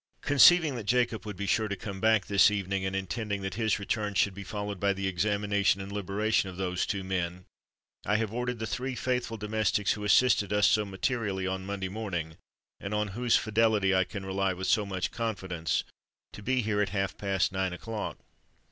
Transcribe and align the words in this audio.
Conceiving 0.21 0.73
that 0.73 0.85
Jacob 0.85 1.27
would 1.27 1.35
be 1.35 1.45
sure 1.45 1.67
to 1.67 1.75
come 1.75 2.01
back 2.01 2.25
this 2.25 2.49
evening, 2.49 2.83
and 2.87 2.95
intending 2.95 3.43
that 3.43 3.53
his 3.53 3.77
return 3.77 4.15
should 4.15 4.33
be 4.33 4.43
followed 4.43 4.79
by 4.79 4.93
the 4.93 5.05
examination 5.07 5.79
and 5.79 5.91
liberation 5.91 6.49
of 6.49 6.57
those 6.57 6.87
two 6.87 7.03
men, 7.03 7.45
I 8.03 8.15
have 8.15 8.33
ordered 8.33 8.57
the 8.57 8.65
three 8.65 8.95
faithful 8.95 9.37
domestics 9.37 9.91
who 9.91 10.03
assisted 10.03 10.51
us 10.51 10.65
so 10.65 10.85
materially 10.85 11.45
on 11.45 11.67
Monday 11.67 11.87
morning, 11.87 12.37
and 12.79 12.95
on 12.95 13.09
whose 13.09 13.35
fidelity 13.35 13.93
I 13.93 14.03
can 14.03 14.25
rely 14.25 14.53
with 14.53 14.65
so 14.65 14.87
much 14.87 15.11
confidence, 15.11 15.83
to 16.33 16.41
be 16.41 16.61
here 16.63 16.81
at 16.81 16.89
half 16.89 17.15
past 17.15 17.51
nine 17.51 17.71
o'clock." 17.71 18.17